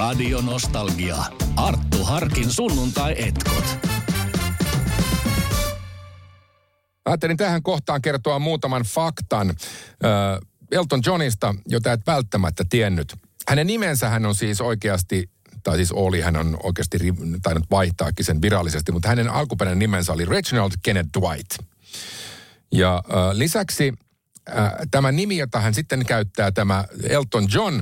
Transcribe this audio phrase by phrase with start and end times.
[0.00, 1.16] Radio Nostalgia.
[1.56, 3.64] Arttu Harkin sunnuntai-etkot.
[7.04, 9.56] Ajattelin tähän kohtaan kertoa muutaman faktan äh,
[10.72, 13.14] Elton Johnista, jota et välttämättä tiennyt.
[13.48, 15.30] Hänen nimensä hän on siis oikeasti,
[15.62, 16.98] tai siis oli, hän on oikeasti
[17.42, 21.58] tainnut vaihtaakin sen virallisesti, mutta hänen alkuperäinen nimensä oli Reginald Kenneth Dwight.
[22.72, 23.94] Ja äh, lisäksi
[24.58, 27.80] äh, tämä nimi, jota hän sitten käyttää, tämä Elton John,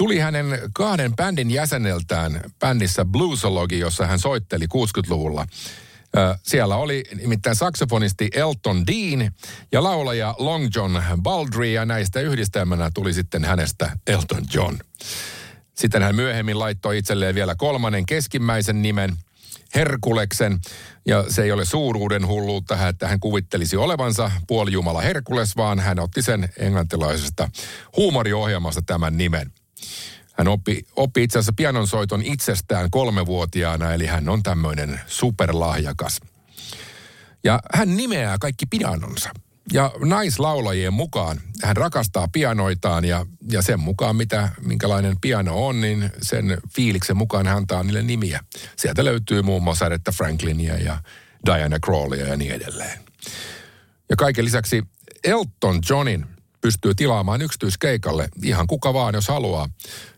[0.00, 5.46] tuli hänen kahden bändin jäseneltään bändissä Bluesology, jossa hän soitteli 60-luvulla.
[6.42, 9.32] Siellä oli nimittäin saksofonisti Elton Dean
[9.72, 14.78] ja laulaja Long John Baldry ja näistä yhdistelmänä tuli sitten hänestä Elton John.
[15.74, 19.16] Sitten hän myöhemmin laittoi itselleen vielä kolmannen keskimmäisen nimen,
[19.74, 20.58] Herkuleksen.
[21.06, 26.22] Ja se ei ole suuruuden hulluutta, että hän kuvittelisi olevansa puolijumala Herkules, vaan hän otti
[26.22, 27.48] sen englantilaisesta
[27.96, 29.52] huumoriohjelmasta tämän nimen.
[30.32, 36.20] Hän oppi, oppi itse asiassa pianonsoiton itsestään kolmevuotiaana, eli hän on tämmöinen superlahjakas.
[37.44, 39.30] Ja hän nimeää kaikki pianonsa.
[39.72, 46.10] Ja naislaulajien mukaan hän rakastaa pianoitaan ja, ja sen mukaan, mitä, minkälainen piano on, niin
[46.22, 48.40] sen fiiliksen mukaan hän antaa niille nimiä.
[48.76, 50.98] Sieltä löytyy muun muassa Aretha Franklinia ja
[51.46, 53.00] Diana Crawleya ja niin edelleen.
[54.08, 54.82] Ja kaiken lisäksi
[55.24, 56.26] Elton Johnin
[56.60, 59.68] pystyy tilaamaan yksityiskeikalle ihan kuka vaan, jos haluaa.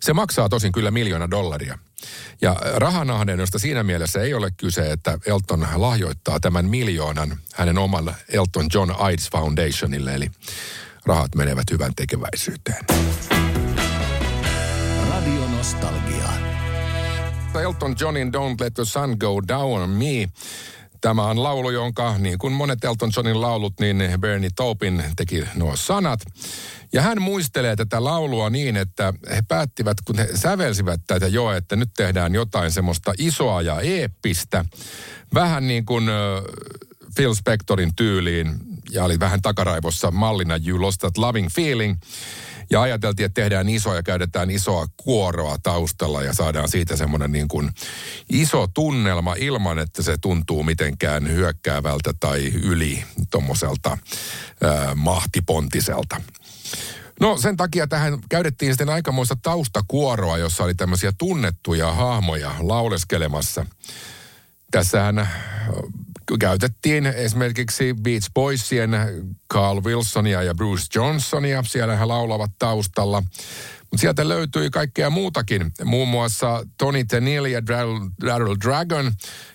[0.00, 1.78] Se maksaa tosin kyllä miljoona dollaria.
[2.40, 2.56] Ja
[3.38, 8.94] josta siinä mielessä ei ole kyse, että Elton lahjoittaa tämän miljoonan hänen oman Elton John
[8.98, 10.30] AIDS Foundationille, eli
[11.06, 12.84] rahat menevät hyvän tekeväisyyteen.
[15.10, 16.28] Radio Nostalgia.
[17.62, 20.28] Elton Johnin Don't Let the Sun Go Down on Me
[21.02, 25.76] Tämä on laulu, jonka niin kuin monet Elton Johnin laulut, niin Bernie Taupin teki nuo
[25.76, 26.20] sanat.
[26.92, 31.76] Ja hän muistelee tätä laulua niin, että he päättivät, kun he sävelsivät tätä jo, että
[31.76, 34.64] nyt tehdään jotain semmoista isoa ja eeppistä.
[35.34, 36.04] Vähän niin kuin
[37.14, 38.54] Phil Spectorin tyyliin,
[38.90, 41.96] ja oli vähän takaraivossa mallina You Lost That Loving Feeling.
[42.70, 47.48] Ja ajateltiin, että tehdään isoa ja käytetään isoa kuoroa taustalla ja saadaan siitä semmoinen niin
[47.48, 47.70] kuin
[48.30, 53.98] iso tunnelma ilman, että se tuntuu mitenkään hyökkäävältä tai yli tuommoiselta
[54.94, 56.20] mahtipontiselta.
[57.20, 63.66] No sen takia tähän käytettiin sitten aikamoista taustakuoroa, jossa oli tämmöisiä tunnettuja hahmoja lauleskelemassa.
[64.70, 65.28] Tässähän
[66.40, 68.90] käytettiin esimerkiksi Beach Boysien
[69.52, 71.62] Carl Wilsonia ja Bruce Johnsonia.
[71.66, 73.22] Siellä he laulavat taustalla.
[73.80, 75.70] Mutta sieltä löytyi kaikkea muutakin.
[75.84, 77.66] Muun muassa Tony Tennille ja
[78.26, 79.12] Daryl Dragon,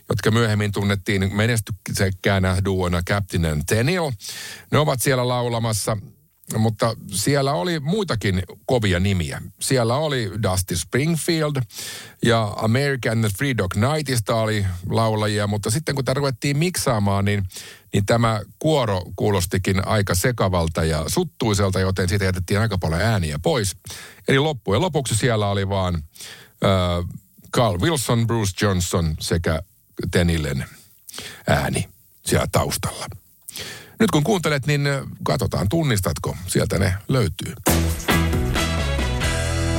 [0.10, 4.14] jotka myöhemmin tunnettiin menestyksekkäänä duona Captain and Tennille.
[4.72, 5.98] Ne ovat siellä laulamassa
[6.56, 9.42] mutta siellä oli muitakin kovia nimiä.
[9.62, 11.56] Siellä oli Dusty Springfield
[12.26, 17.44] ja American Free Dog Nightista oli laulajia, mutta sitten kun tämä ruvettiin miksaamaan, niin,
[17.94, 23.76] niin tämä kuoro kuulostikin aika sekavalta ja suttuiselta, joten siitä jätettiin aika paljon ääniä pois.
[24.28, 27.20] Eli loppujen lopuksi siellä oli vaan äh,
[27.56, 29.62] Carl Wilson, Bruce Johnson sekä
[30.12, 30.66] Tenillen
[31.48, 31.90] ääni
[32.26, 33.06] siellä taustalla.
[34.00, 34.82] Nyt kun kuuntelet, niin
[35.24, 37.54] katsotaan, tunnistatko, sieltä ne löytyy.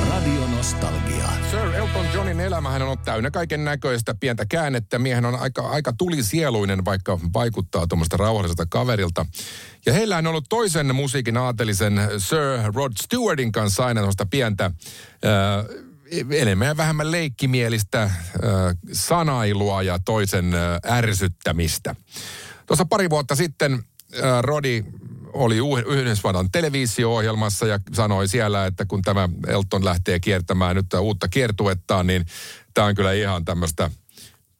[0.09, 1.29] Radio Nostalgia.
[1.51, 4.99] Sir Elton Johnin elämähän on täynnä kaiken näköistä pientä käännettä.
[4.99, 9.25] Miehen on aika, aika tulisieluinen, vaikka vaikuttaa tuommoista rauhalliselta kaverilta.
[9.85, 14.65] Ja heillä on ollut toisen musiikin aatelisen Sir Rod Stewartin kanssa aina pientä...
[14.65, 15.89] Äh,
[16.31, 18.11] enemmän ja vähemmän leikkimielistä äh,
[18.91, 21.95] sanailua ja toisen äh, ärsyttämistä.
[22.65, 23.83] Tuossa pari vuotta sitten
[24.13, 24.83] Äh, Rodi
[25.33, 32.07] oli Yhdysvallan televisio-ohjelmassa ja sanoi siellä, että kun tämä Elton lähtee kiertämään nyt uutta kiertuettaan,
[32.07, 32.25] niin
[32.73, 33.89] tämä on kyllä ihan tämmöistä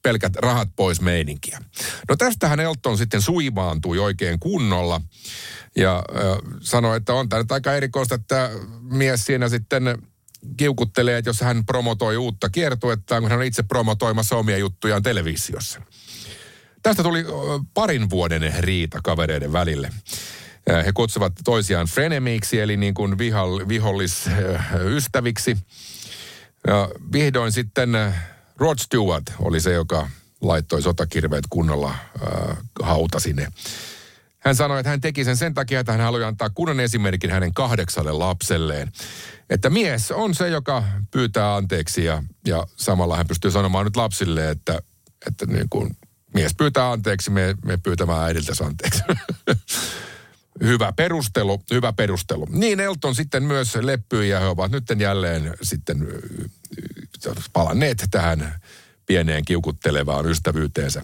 [0.02, 1.60] pelkät rahat pois meininkiä.
[2.08, 5.00] No tästähän Elton sitten suivaantui oikein kunnolla
[5.76, 6.22] ja äh,
[6.60, 8.50] sanoi, että on tämä aika erikoista, että
[8.82, 9.98] mies siinä sitten
[10.56, 15.80] kiukuttelee, että jos hän promotoi uutta kiertuettaan, kun hän on itse promotoimassa omia juttujaan televisiossa.
[16.82, 17.24] Tästä tuli
[17.74, 19.90] parin vuoden riita kavereiden välille.
[20.86, 23.18] He kutsuvat toisiaan frenemiksi, eli niin kuin
[23.68, 25.56] vihollisystäviksi.
[26.66, 28.14] Ja vihdoin sitten
[28.56, 30.08] Rod Stewart oli se, joka
[30.40, 31.98] laittoi sotakirveet kunnolla äh,
[32.82, 33.48] hauta sinne.
[34.38, 37.54] Hän sanoi, että hän teki sen sen takia, että hän haluaa antaa kunnon esimerkin hänen
[37.54, 38.92] kahdeksalle lapselleen.
[39.50, 44.50] Että mies on se, joka pyytää anteeksi ja, ja samalla hän pystyy sanomaan nyt lapsille,
[44.50, 44.78] että,
[45.26, 45.96] että niin kuin
[46.34, 49.02] mies pyytää anteeksi, me, me pyytämään äidiltä anteeksi.
[50.64, 52.46] hyvä perustelu, hyvä perustelu.
[52.50, 56.08] Niin Elton sitten myös leppyi ja he ovat nyt jälleen sitten
[57.52, 58.60] palanneet tähän
[59.06, 61.02] pieneen kiukuttelevaan ystävyyteensä.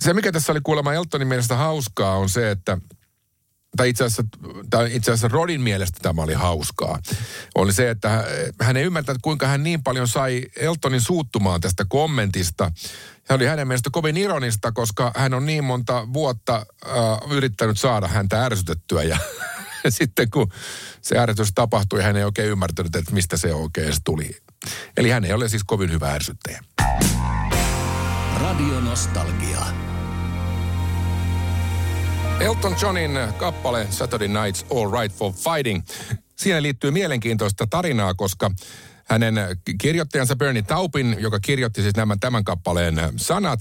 [0.00, 2.78] Se, mikä tässä oli kuulemma Eltonin mielestä hauskaa, on se, että
[3.76, 4.22] tai itse asiassa,
[4.70, 6.98] tai itse asiassa Rodin mielestä tämä oli hauskaa,
[7.54, 8.24] oli se, että
[8.60, 12.72] hän ei ymmärtänyt, kuinka hän niin paljon sai Eltonin suuttumaan tästä kommentista.
[13.26, 16.92] Se oli hänen mielestä kovin ironista, koska hän on niin monta vuotta äh,
[17.30, 19.18] yrittänyt saada häntä ärsytettyä ja
[19.88, 20.52] sitten kun
[21.02, 24.30] se ärsytys tapahtui, hän ei oikein ymmärtänyt, että mistä se oikein tuli.
[24.96, 26.60] Eli hän ei ole siis kovin hyvä ärsyttäjä.
[28.40, 29.66] Radio Nostalgia.
[32.40, 35.82] Elton Johnin kappale Saturday Night's All Right for Fighting.
[36.36, 38.50] Siinä liittyy mielenkiintoista tarinaa, koska
[39.04, 39.34] hänen
[39.80, 43.60] kirjoittajansa Bernie Taupin, joka kirjoitti siis nämä tämän kappaleen sanat,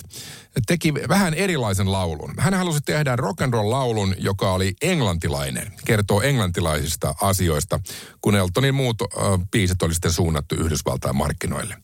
[0.67, 2.33] teki vähän erilaisen laulun.
[2.37, 7.79] Hän halusi tehdä rock and roll laulun, joka oli englantilainen, kertoo englantilaisista asioista,
[8.21, 9.07] kun Eltonin muut äh,
[9.51, 11.77] biisit oli sitten suunnattu Yhdysvaltain markkinoille.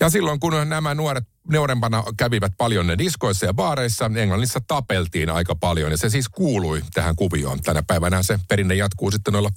[0.00, 5.54] Ja silloin kun nämä nuoret nuorempana kävivät paljon ne diskoissa ja baareissa, Englannissa tapeltiin aika
[5.54, 7.60] paljon ja se siis kuului tähän kuvioon.
[7.60, 9.50] Tänä päivänä se perinne jatkuu sitten noilla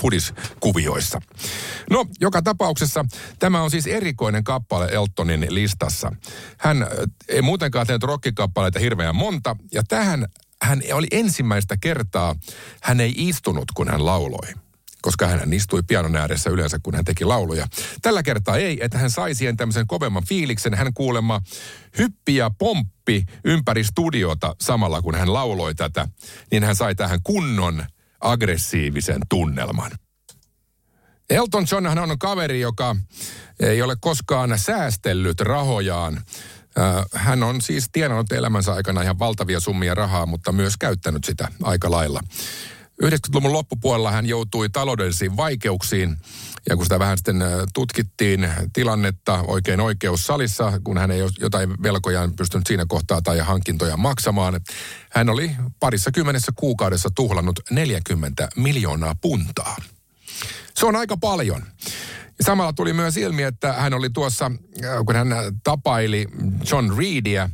[0.00, 1.20] pudiskuvioissa.
[1.90, 3.04] No, joka tapauksessa
[3.38, 6.12] tämä on siis erikoinen kappale Eltonin listassa.
[6.58, 6.86] Hän
[7.28, 10.26] ei muutenkaan tehnyt rockikappaleita hirveän monta ja tähän
[10.62, 12.36] hän oli ensimmäistä kertaa,
[12.82, 14.61] hän ei istunut, kun hän lauloi
[15.02, 17.66] koska hän istui pianon ääressä yleensä, kun hän teki lauluja.
[18.02, 20.74] Tällä kertaa ei, että hän sai siihen tämmöisen kovemman fiiliksen.
[20.74, 21.40] Hän kuulemma
[21.98, 26.08] hyppi ja pomppi ympäri studiota samalla, kun hän lauloi tätä,
[26.50, 27.84] niin hän sai tähän kunnon
[28.20, 29.90] aggressiivisen tunnelman.
[31.30, 32.96] Elton John on kaveri, joka
[33.60, 36.16] ei ole koskaan säästellyt rahojaan.
[36.78, 41.48] Äh, hän on siis tienannut elämänsä aikana ihan valtavia summia rahaa, mutta myös käyttänyt sitä
[41.62, 42.20] aika lailla.
[43.02, 46.16] 90-luvun loppupuolella hän joutui taloudellisiin vaikeuksiin.
[46.68, 47.42] Ja kun sitä vähän sitten
[47.74, 54.60] tutkittiin tilannetta oikein oikeussalissa, kun hän ei jotain velkojaan pystynyt siinä kohtaa tai hankintoja maksamaan,
[55.10, 55.50] hän oli
[55.80, 59.76] parissa kymmenessä kuukaudessa tuhlannut 40 miljoonaa puntaa.
[60.74, 61.62] Se on aika paljon.
[62.40, 64.50] Samalla tuli myös ilmi, että hän oli tuossa,
[65.06, 65.28] kun hän
[65.64, 66.26] tapaili
[66.70, 67.50] John Reedia,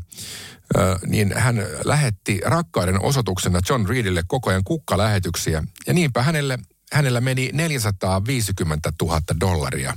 [1.06, 5.62] niin hän lähetti rakkauden osoituksena John Reedille koko ajan kukkalähetyksiä.
[5.86, 6.58] Ja niinpä hänelle,
[6.92, 9.96] hänellä meni 450 000 dollaria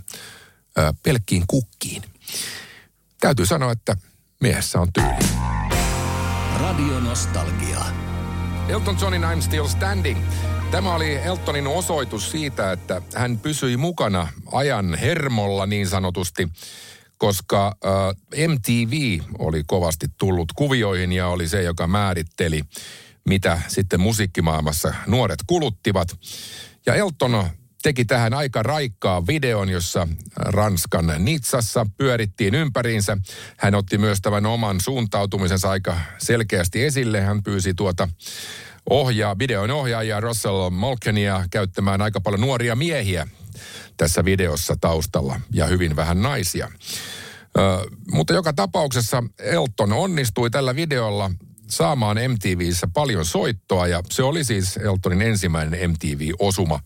[1.04, 2.04] pelkkiin kukkiin.
[3.20, 3.96] Täytyy sanoa, että
[4.42, 5.42] miehessä on tyyli.
[6.60, 7.86] Radio Nostalgia.
[8.68, 10.20] Elton Johnin I'm Still Standing.
[10.72, 16.50] Tämä oli Eltonin osoitus siitä, että hän pysyi mukana ajan hermolla niin sanotusti
[17.22, 22.62] koska äh, MTV oli kovasti tullut kuvioihin ja oli se, joka määritteli,
[23.30, 26.08] mitä sitten musiikkimaailmassa nuoret kuluttivat.
[26.86, 27.50] Ja Elton
[27.84, 33.18] teki tähän aika raikkaa videon, jossa Ranskan Nitsassa pyörittiin ympäriinsä.
[33.58, 37.22] Hän otti myös tämän oman suuntautumisensa aika selkeästi esille.
[37.22, 38.08] Hän pyysi tuota
[38.90, 43.28] ohjaa, videon ohjaajaa Russell Malkenia käyttämään aika paljon nuoria miehiä
[44.02, 46.72] tässä videossa taustalla ja hyvin vähän naisia.
[47.58, 51.32] Ö, mutta joka tapauksessa Elton onnistui tällä videolla
[51.68, 56.80] saamaan MTVissä paljon soittoa ja se oli siis Eltonin ensimmäinen MTV-osuma.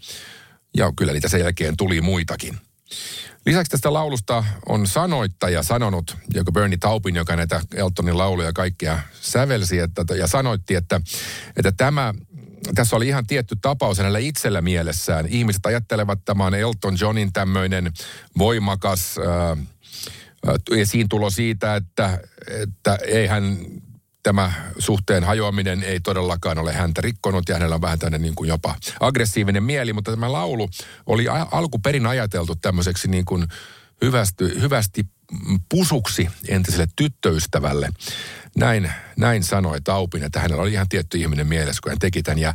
[0.78, 2.58] Ja kyllä niitä sen jälkeen tuli muitakin.
[3.46, 9.80] Lisäksi tästä laulusta on sanoittaja sanonut, joka Bernie Taupin, joka näitä Eltonin lauluja kaikkia sävelsi
[9.80, 11.02] että, ja sanoitti, että,
[11.58, 12.14] että tämä
[12.76, 15.28] tässä oli ihan tietty tapaus hänellä itsellä mielessään.
[15.28, 17.92] Ihmiset ajattelevat, että tämä on Elton Johnin tämmöinen
[18.38, 23.58] voimakas äh, esiintulo siitä, että, että ei hän
[24.24, 28.48] tämä suhteen hajoaminen ei todellakaan ole häntä rikkonut ja hänellä on vähän tämmöinen niin kuin
[28.48, 30.70] jopa aggressiivinen mieli, mutta tämä laulu
[31.06, 33.48] oli alkuperin ajateltu tämmöiseksi niin kuin
[34.02, 35.04] hyvästi, hyvästi
[35.70, 37.90] pusuksi entiselle tyttöystävälle.
[38.58, 42.40] Näin, näin sanoi Taupin, että hänellä oli ihan tietty ihminen mielessä, kun hän teki tämän.
[42.40, 42.54] Ja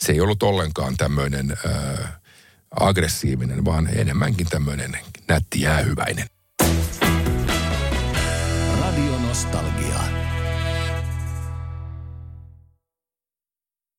[0.00, 1.58] se ei ollut ollenkaan tämmöinen
[2.80, 6.26] aggressiivinen, vaan enemmänkin tämmöinen nätti jäähyväinen.
[8.80, 10.11] Radio Nostalgia.